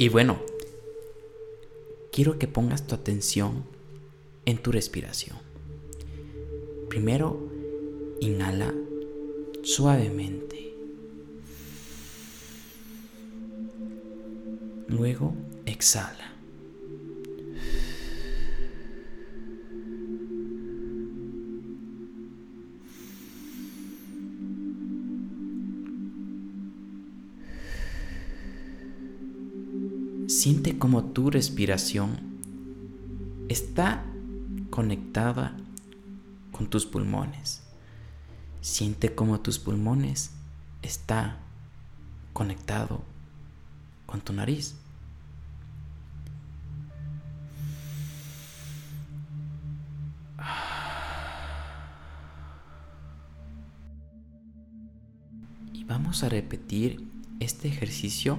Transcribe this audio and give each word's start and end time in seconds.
Y 0.00 0.08
bueno, 0.10 0.38
quiero 2.12 2.38
que 2.38 2.46
pongas 2.46 2.86
tu 2.86 2.94
atención 2.94 3.64
en 4.46 4.58
tu 4.58 4.70
respiración. 4.70 5.36
Primero, 6.88 7.36
inhala 8.20 8.72
suavemente. 9.64 10.72
Luego, 14.86 15.34
exhala. 15.66 16.37
Siente 30.40 30.78
como 30.78 31.02
tu 31.02 31.30
respiración 31.30 32.16
está 33.48 34.04
conectada 34.70 35.56
con 36.52 36.70
tus 36.70 36.86
pulmones. 36.86 37.64
Siente 38.60 39.16
como 39.16 39.40
tus 39.40 39.58
pulmones 39.58 40.30
está 40.80 41.38
conectado 42.32 43.02
con 44.06 44.20
tu 44.20 44.32
nariz. 44.32 44.76
Y 55.72 55.82
vamos 55.82 56.22
a 56.22 56.28
repetir 56.28 57.04
este 57.40 57.66
ejercicio 57.66 58.38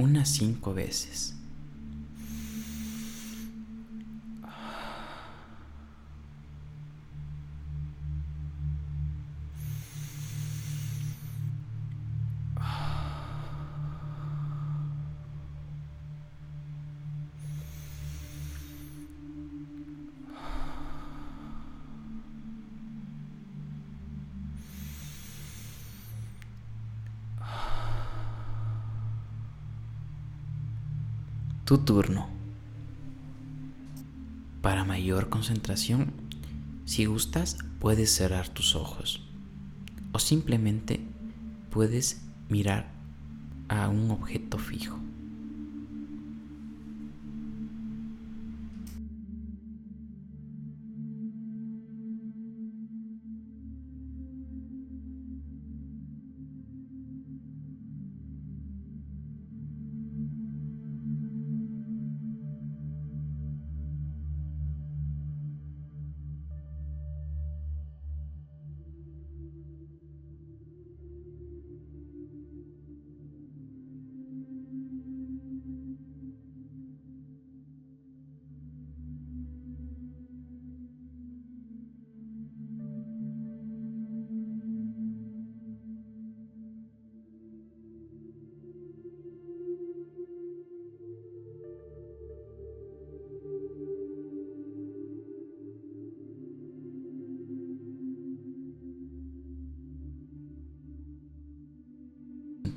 unas 0.00 0.28
cinco 0.28 0.74
veces. 0.74 1.34
Tu 31.70 31.78
turno. 31.78 32.26
Para 34.60 34.82
mayor 34.82 35.28
concentración, 35.28 36.10
si 36.84 37.04
gustas, 37.04 37.58
puedes 37.78 38.12
cerrar 38.12 38.48
tus 38.48 38.74
ojos 38.74 39.22
o 40.10 40.18
simplemente 40.18 40.98
puedes 41.70 42.22
mirar 42.48 42.90
a 43.68 43.88
un 43.88 44.10
objeto 44.10 44.58
fijo. 44.58 44.98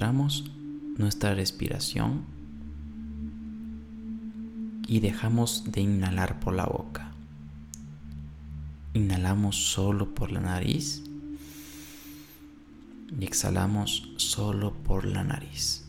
Centramos 0.00 0.44
nuestra 0.96 1.34
respiración 1.34 2.22
y 4.88 5.00
dejamos 5.00 5.64
de 5.70 5.82
inhalar 5.82 6.40
por 6.40 6.54
la 6.54 6.64
boca. 6.64 7.12
Inhalamos 8.94 9.56
solo 9.56 10.14
por 10.14 10.32
la 10.32 10.40
nariz 10.40 11.02
y 13.20 13.22
exhalamos 13.26 14.08
solo 14.16 14.72
por 14.72 15.04
la 15.04 15.22
nariz. 15.22 15.84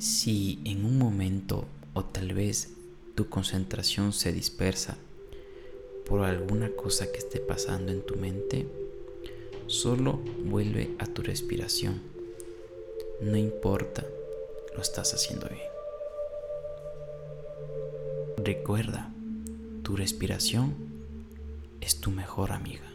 Si 0.00 0.60
en 0.64 0.86
un 0.86 0.96
momento 0.96 1.66
o 1.92 2.06
tal 2.06 2.32
vez 2.32 2.70
tu 3.14 3.28
concentración 3.28 4.14
se 4.14 4.32
dispersa 4.32 4.96
por 6.08 6.24
alguna 6.24 6.70
cosa 6.70 7.12
que 7.12 7.18
esté 7.18 7.38
pasando 7.38 7.92
en 7.92 8.00
tu 8.00 8.16
mente, 8.16 8.66
solo 9.66 10.18
vuelve 10.46 10.92
a 11.00 11.04
tu 11.04 11.20
respiración. 11.20 12.00
No 13.20 13.36
importa, 13.36 14.06
lo 14.74 14.80
estás 14.80 15.12
haciendo 15.12 15.46
bien. 15.50 15.68
Recuerda, 18.38 19.12
tu 19.82 19.96
respiración 19.96 20.76
es 21.82 22.00
tu 22.00 22.10
mejor 22.10 22.52
amiga. 22.52 22.90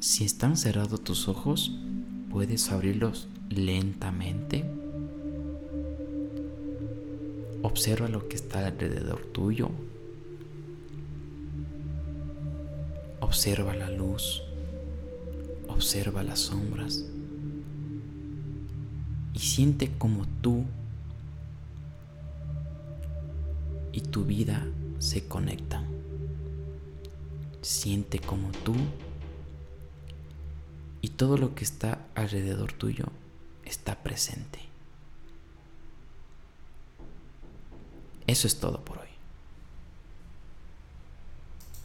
Si 0.00 0.24
están 0.24 0.56
cerrados 0.56 1.02
tus 1.02 1.26
ojos, 1.26 1.72
puedes 2.30 2.70
abrirlos 2.70 3.28
lentamente. 3.48 4.64
Observa 7.62 8.08
lo 8.08 8.28
que 8.28 8.36
está 8.36 8.66
alrededor 8.66 9.24
tuyo. 9.32 9.70
Observa 13.20 13.74
la 13.74 13.90
luz. 13.90 14.42
Observa 15.66 16.22
las 16.22 16.40
sombras. 16.40 17.04
Y 19.34 19.38
siente 19.38 19.90
como 19.98 20.26
tú 20.42 20.64
y 23.92 24.00
tu 24.02 24.24
vida 24.24 24.66
se 24.98 25.26
conectan. 25.26 25.84
Siente 27.62 28.18
como 28.18 28.50
tú 28.64 28.74
y 31.06 31.10
todo 31.10 31.36
lo 31.36 31.54
que 31.54 31.62
está 31.62 32.00
alrededor 32.16 32.72
tuyo 32.72 33.04
está 33.64 34.02
presente. 34.02 34.58
Eso 38.26 38.48
es 38.48 38.58
todo 38.58 38.84
por 38.84 38.98
hoy. 38.98 39.05